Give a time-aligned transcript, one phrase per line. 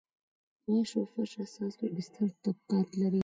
[0.71, 3.19] واش د فرش اساس او بستر طبقات لري